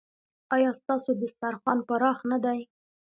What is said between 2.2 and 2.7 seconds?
نه دی؟